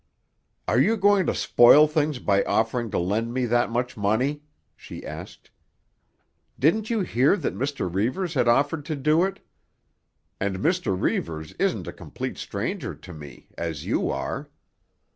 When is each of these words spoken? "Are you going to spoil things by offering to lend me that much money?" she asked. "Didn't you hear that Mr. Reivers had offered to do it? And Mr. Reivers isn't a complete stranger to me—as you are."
"Are 0.67 0.79
you 0.79 0.97
going 0.97 1.27
to 1.27 1.35
spoil 1.35 1.87
things 1.87 2.17
by 2.17 2.43
offering 2.45 2.89
to 2.89 2.97
lend 2.97 3.35
me 3.35 3.45
that 3.45 3.69
much 3.69 3.95
money?" 3.95 4.41
she 4.75 5.05
asked. 5.05 5.51
"Didn't 6.57 6.89
you 6.89 7.01
hear 7.01 7.37
that 7.37 7.53
Mr. 7.53 7.87
Reivers 7.87 8.33
had 8.33 8.47
offered 8.47 8.83
to 8.85 8.95
do 8.95 9.23
it? 9.23 9.45
And 10.39 10.57
Mr. 10.57 10.99
Reivers 10.99 11.51
isn't 11.59 11.85
a 11.85 11.93
complete 11.93 12.39
stranger 12.39 12.95
to 12.95 13.13
me—as 13.13 13.85
you 13.85 14.09
are." 14.09 14.49